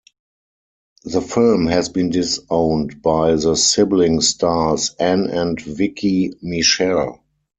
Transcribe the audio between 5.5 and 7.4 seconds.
Vicki Michelle.